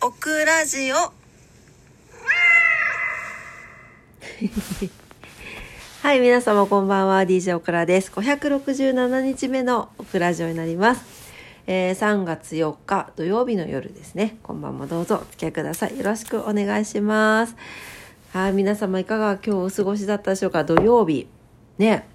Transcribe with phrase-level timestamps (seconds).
[0.00, 0.96] オクラジオ
[6.02, 7.22] はい、皆様こんばんは。
[7.22, 8.12] DJ オクラです。
[8.12, 11.02] 567日目のオクラジオになります。
[11.66, 14.36] えー3月4日土曜日の夜ですね。
[14.44, 15.98] こんばんもどうぞお付き合いください。
[15.98, 17.56] よろしくお願いします。
[18.32, 20.62] はい、皆様いかが今日お過ごしだったでしょうか？
[20.64, 21.26] 土曜日。
[21.78, 22.06] ね。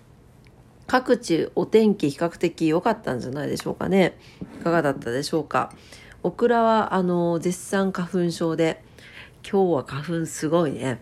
[0.87, 4.17] 各地お天気比較的良かったんじゃないでしょうかね。
[4.61, 5.73] いかがだったでしょうか？
[6.23, 8.81] オクラはあの絶賛花粉症で
[9.49, 11.01] 今日は花粉すごいね。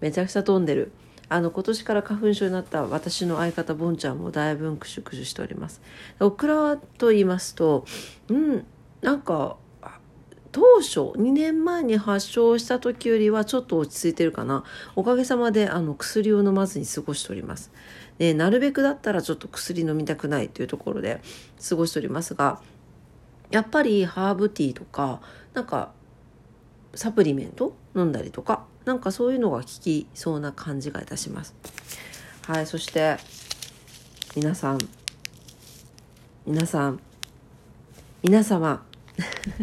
[0.00, 0.92] めちゃくちゃ飛んでる。
[1.28, 5.80] あの今年から花粉症になった私の相方ボンちゃんもだいぶクシュクシュしております。
[6.20, 7.84] オクラと言いますと、
[8.28, 8.66] うん、
[9.02, 9.56] なんか
[10.52, 14.64] 当初2年前に発症した時よりはちょっと落ち着いてるかな
[14.96, 17.72] おかげさまであの薬を飲まずに過ごしております
[18.18, 21.22] でなるべくだったらちょっと薬飲みたくないというところで
[21.66, 22.60] 過ごしておりますが
[23.52, 25.20] やっぱりハーブティーとか
[25.54, 25.92] なんか
[26.94, 27.76] サプリメント？
[27.94, 28.64] 飲んだりとか？
[28.84, 31.54] なんかそういうのが効きそうな感じがいたします。
[32.46, 33.18] はいそして
[34.34, 34.78] 皆さん
[36.46, 37.00] 皆さん
[38.22, 38.82] 皆様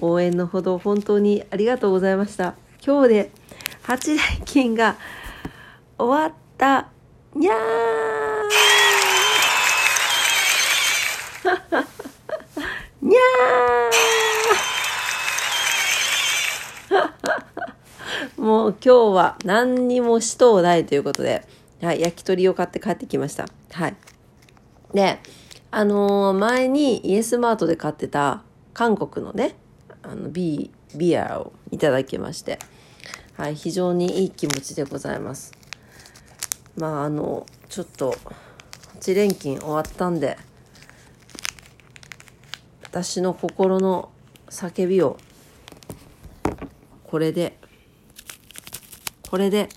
[0.00, 2.54] 応援のほど本当にありがとうございました。
[2.84, 3.30] 今日で
[3.84, 4.96] 8連勤が
[5.98, 6.88] 終わった。
[7.34, 8.15] にゃー
[13.16, 21.46] にゃー もう今日は何にもしとうないということで、
[21.82, 23.46] はい、焼き鳥を買って帰ってきました。
[23.72, 23.96] はい。
[24.92, 25.18] で、
[25.70, 28.42] あのー前にイエスマートで買ってた
[28.74, 29.56] 韓国のね、
[30.02, 32.58] あのビー、ビアをいただきまして、
[33.36, 35.52] はい、非常にいい気持ちでございます。
[36.76, 38.14] まあ、あの、ちょっと、
[39.00, 40.38] 8連勤終わったんで、
[42.96, 44.08] 私の心の
[44.48, 45.18] 叫びを、
[47.04, 47.58] これで、
[49.28, 49.68] これで、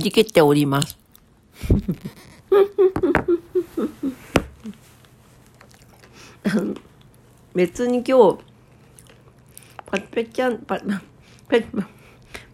[0.00, 0.98] 弾けております。
[7.54, 8.38] 別に今日、
[9.86, 10.86] パチパチキャン、パチ
[11.48, 11.66] パチ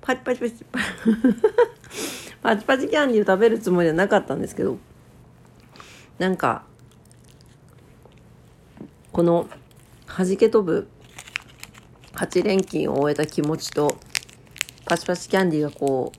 [0.00, 0.64] パチパチパチ
[2.42, 4.78] パチパチキャンディーを食べるつもりはなかったんですけど、
[6.18, 6.64] なんか、
[9.12, 9.48] この
[10.06, 10.88] 弾け飛ぶ
[12.14, 13.96] 8連勤を終えた気持ちと、
[14.84, 16.18] パチパチキャンディーがこう、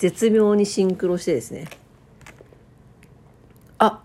[0.00, 1.68] 絶妙にシンクロしてですね。
[3.76, 4.02] あ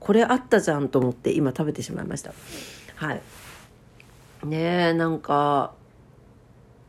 [0.00, 2.34] これあったじゃんと思って今食べてしまいました。
[2.96, 3.22] はい。
[4.44, 5.74] ねえなんか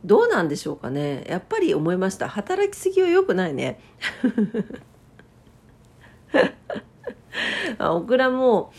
[0.04, 1.24] どうなんでしょうかね。
[1.28, 2.28] やっぱり思いました。
[2.28, 3.78] 働きすぎは良くないね。
[7.78, 8.72] あオクラも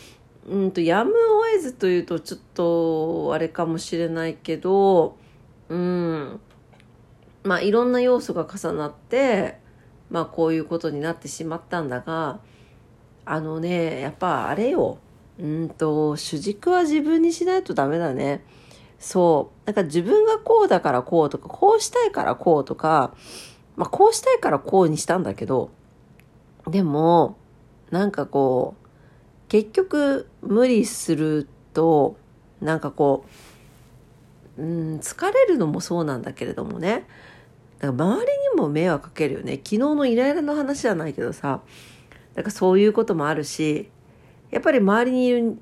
[0.46, 1.14] うんとやむを
[1.50, 5.16] 得ずというとちょっとあれかもしれないけど
[5.70, 6.40] うん。
[7.44, 9.60] まあいろんな要素が重なって
[10.10, 12.40] まあこういうことになってしまったんだが
[13.24, 14.98] あのねやっぱあれよ。
[15.38, 18.44] うんと主軸は自分にしないとダメだね。
[18.98, 19.66] そう。
[19.66, 23.14] なんか自分がこうだからこうとかこうしたいからこうとか
[23.76, 25.70] まあこうしたいからこうにしたんだけど
[26.68, 27.36] でも
[27.90, 28.88] なんかこう
[29.48, 32.16] 結局無理すると
[32.60, 33.24] なんかこ
[34.56, 37.06] ううん疲れるのもそうなんだけれどもね。
[37.84, 39.56] だから周りにも迷惑かけるよね。
[39.56, 41.60] 昨日のイライラの話じゃないけどさ。
[42.34, 43.90] だからそういうこともあるし。
[44.50, 45.58] やっぱり周りにいる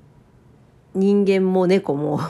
[0.94, 2.20] 人間も猫も。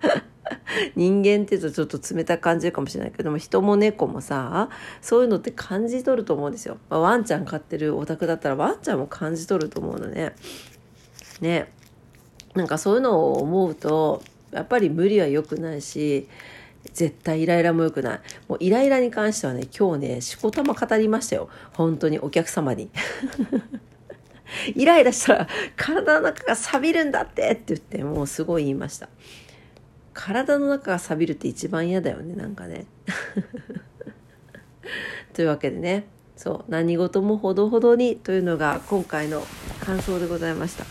[0.96, 3.30] 人間って言うとちょっと冷たく感じるかもしれないけど。
[3.30, 4.68] も人も猫もさ
[5.00, 10.34] そういうのって感じ取ると思うんですよ、まあ、ワンちゃん飼ってるお宅だったらワンちゃんも感じ取ると思うのね。
[11.40, 11.72] ね。
[12.54, 14.22] なんかそういうのを思うと
[14.52, 16.28] やっぱり無理は良くないし
[16.94, 18.20] 絶対イライラも良くない。
[18.48, 21.50] もうイライラに関してはね、今日ね、しこたま語りましたよ。
[21.74, 22.88] 本当にお客様に。
[24.76, 29.08] イライラしたら体の中が錆びるんだってって言って、もうすごい言いました。
[30.12, 32.86] 体の中が錆びるって一番嫌だよね、なんかね。
[35.34, 36.06] というわけでね、
[36.36, 39.44] そう、何事もほどほどにというのが今回の
[39.80, 40.84] 感想でございました。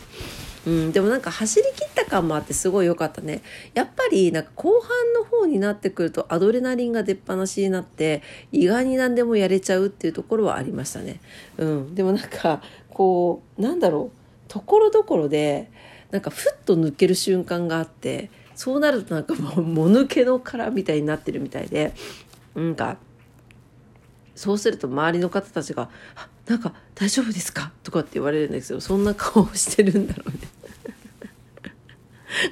[0.68, 3.42] うん、でもなんか走り切った感もあってすごい良かったね。
[3.74, 11.20] やっぱりなんか後半の方になってくるとアドレナリンが出っ放しになって意外に何でもやれちゃうっていうところはありましたね。
[11.58, 14.18] うん、でもなんかこうなんだろう
[14.48, 15.70] ところどころで
[16.12, 21.94] なんかふっと抜ける瞬間があってそうなるとなんかもうもぬけの殻みたいになってるみたいで
[22.56, 22.98] なんか
[24.36, 25.90] そうすると周りの方たちが
[26.48, 30.38] 「なんか大丈夫ですか?」とかって言われるんですけどそんな顔をしてるんだろうね。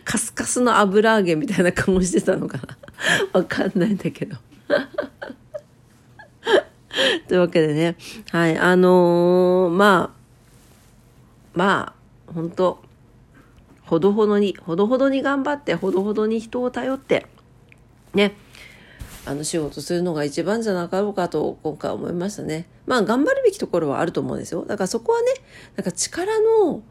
[0.06, 2.78] カスカスの油揚げみたいな顔してたのかな。
[3.34, 4.38] わかんないんだけど。
[7.28, 7.96] というわけでね。
[8.32, 8.58] はい。
[8.58, 10.22] あのー、まあ
[11.54, 11.94] ま
[12.28, 12.82] あ本当
[13.86, 17.26] ほどほどにほどほどに頑張ってほどほどに人を頼って
[18.14, 18.34] ね。
[19.24, 22.68] あの仕事するのが一番じゃなかろうかと今回思いましたね。
[22.88, 24.66] まあ頑張るべきところはあると思うんですよ。
[24.66, 25.28] だからそこはね、
[25.76, 26.82] なんか力の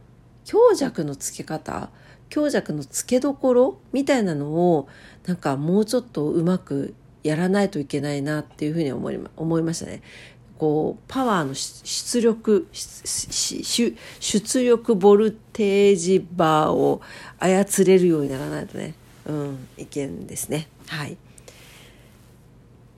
[0.45, 1.91] 強弱のつけ方、
[2.31, 4.89] 強弱のつけどころみたいなのを
[5.27, 10.03] なんかもうちょっとうまくやらないといけないなっていうふうに思い思いましたね。
[10.57, 17.01] こうパワーの出力出力ボルテージバーを
[17.39, 18.95] 操れるようにならないとね、
[19.27, 20.69] うん、いけんですね。
[20.87, 21.17] はい。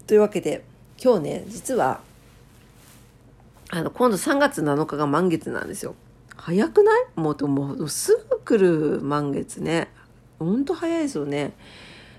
[0.07, 0.65] というわけで
[1.03, 2.01] 今日ね実は
[3.71, 5.95] あの今度3月7日が満月なんですよ。
[6.37, 7.05] 早くない？
[7.17, 9.89] もうともうすぐ来る満月ね。
[10.39, 11.53] ほんと早いですよね。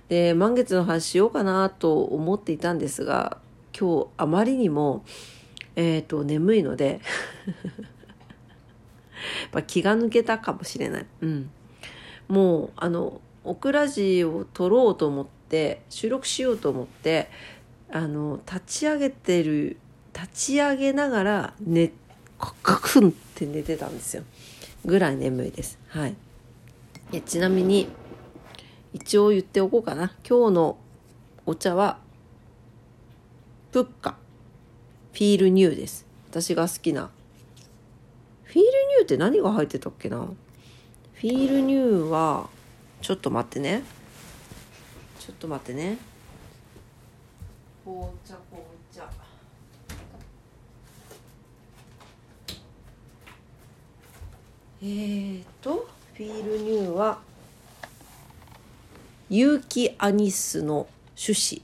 [0.09, 3.37] で満月の話しようかなと思っていたんですが
[3.77, 5.03] 今日あまりにも
[5.75, 7.01] えっ、ー、と眠いので
[9.67, 11.05] 気が抜けたかもしれない。
[11.21, 11.49] うん、
[12.27, 17.29] もうあのオクラジを撮ろうと思って収録しようと思って
[17.91, 19.77] あの立ち上げてる
[20.13, 21.91] 立ち上げながら寝
[22.39, 23.15] ガクン
[23.47, 24.23] て寝てたんですよ。
[24.85, 25.77] ぐらい眠いです。
[25.87, 26.15] はい。
[27.11, 27.87] えちなみに
[28.93, 30.13] 一応言っておこうかな。
[30.27, 30.77] 今日の
[31.45, 31.99] お茶は
[33.71, 34.17] プッカ。
[35.13, 36.05] フィールニューです。
[36.29, 37.11] 私が好きな。
[38.43, 40.17] フィールニューって何が入ってたっけな？
[40.17, 42.49] フィールニューは
[43.01, 43.83] ちょっと待ってね。
[45.19, 45.97] ちょっと待ってね。
[47.83, 48.35] 紅茶
[54.85, 57.19] えーとフィールニューは
[59.29, 61.61] 有機アニスの種子。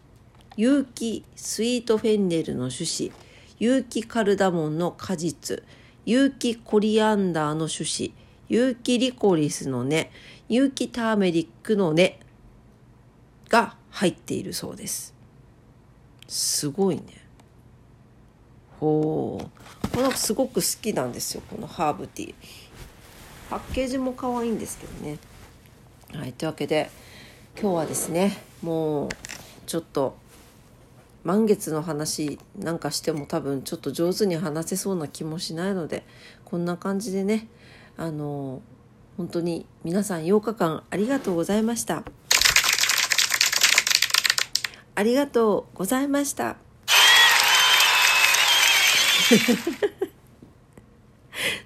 [0.56, 3.12] 有機スイートフェンネルの種子。
[3.60, 5.64] 有機カルダモンの果実。
[6.06, 8.14] 有機コリアンダーの種子。
[8.48, 10.10] 有機リコリスの根。
[10.48, 12.22] 有機ターメリックの根
[13.50, 15.14] が入っているそうです。
[16.30, 17.04] すごいね。
[18.80, 22.34] ほうこのすごく好きなんですよこのハーブティー。
[23.50, 25.18] パッケージも可愛いんですけどね
[26.14, 26.90] はいというわけで
[27.60, 29.10] 今日はですねもう
[29.66, 30.18] ちょっと
[31.24, 36.06] 満月の話なんかしても多分ちょっと上手に話せそうな気もしないので
[36.46, 37.48] こんな感じでね
[37.98, 38.62] あの
[39.18, 42.04] 本当に皆さん8日間ありがとうございました。
[45.00, 46.58] ありがとうございました。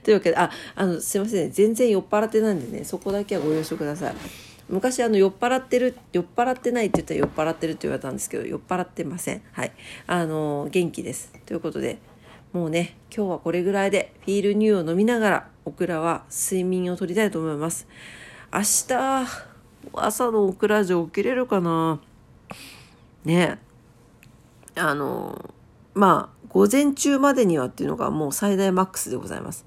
[0.03, 4.15] というわけで、あ、あの、すいません、ね、全然酔っ払ってないんでね、そこだけはご了承ください。
[4.69, 9.41] 昔あの酔っ払ってる酔っ払ってないって言ったら酔っ払ってるって言われたんですけど酔っ払ってません。
[9.51, 9.71] はい。
[10.07, 11.31] あの元気です。
[11.45, 11.99] ということで
[12.53, 17.87] もうね今日はこれぐらいでフィールニューを飲みながらオクラは睡眠をとりたいと思います。
[18.53, 19.27] 明日
[19.93, 21.99] 朝のオクラじゃ起きれるかな。
[23.25, 23.59] ね。
[24.75, 25.53] あの
[25.93, 29.65] まあ午前中までにはっていうのがもう最大マックスでございます。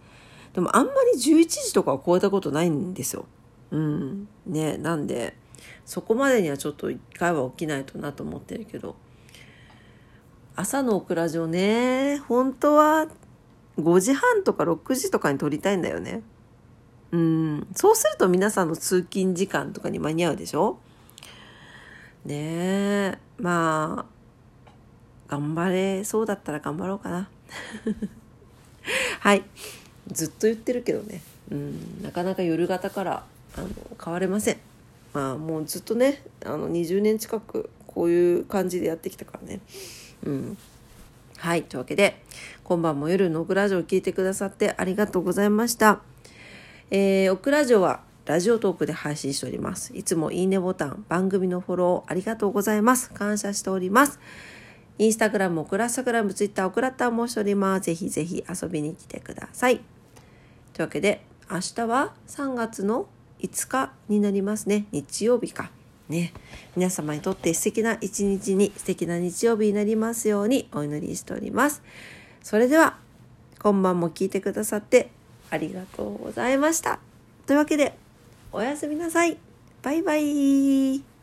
[0.57, 3.27] でもあんまり11時とかは超えたことないんですよ。
[3.73, 4.27] うん。
[4.47, 5.37] ねなんで
[5.85, 8.97] そこまでにはちょっと一回は起きないとなと思ってるけど。
[10.55, 13.09] 朝のオクラジオね本当は
[13.79, 16.23] 5時半とか6時とかに撮りたいんだよね。
[17.13, 17.67] うん。
[17.77, 20.79] そうすると皆さんの通勤時間とかに間に合うでしょ？
[22.25, 24.17] ねえまあ
[25.29, 27.29] 頑張れそうだったら頑張ろうかな。
[29.21, 29.45] はい。
[30.11, 31.21] ずっと言ってるけどね
[31.51, 33.25] うんなかなか夜型から
[33.57, 33.69] あの
[34.03, 34.57] 変われません
[35.13, 39.61] まあもうずっとねあの20年近くこういう感じでやってきたからね
[40.25, 40.59] うん
[41.39, 42.23] はいというわけで
[42.65, 46.01] 今晩も夜のオクラジオを聞いてくださってありがとうございました
[46.91, 49.97] えー、オクラジオはラジオトークで配信しております。
[49.97, 53.11] いつもいいねボタン、番組のフォローありがとうございます。
[53.11, 54.21] 感謝しております。
[54.99, 57.87] インスタグラム、オクラスタグラム、ツイッター、オクラッターもしております。
[57.87, 59.81] ぜひぜひ遊びに来てください。
[60.77, 63.07] というわけで、明日は3月の
[63.41, 64.85] 5日になりますね。
[64.93, 65.71] 日曜日か。
[66.11, 66.35] ね。
[66.77, 71.83] 皆様にとって素敵な一日に素敵な日曜日になりますようにお祈りしております。
[72.43, 72.99] それでは
[73.59, 75.09] 今晩も聞いてくださって
[75.49, 77.01] ありがとうございました。
[77.47, 77.97] というわけで
[78.53, 79.39] おやすみなさい。
[79.83, 81.16] バイバイ。